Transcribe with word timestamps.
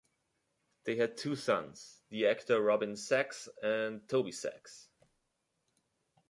They 0.85 0.95
had 0.95 1.15
two 1.15 1.35
sons, 1.35 2.01
the 2.09 2.25
actor 2.25 2.59
Robin 2.59 2.95
Sachs 2.97 3.47
and 3.61 4.09
Toby 4.09 4.31
Sachs. 4.31 4.87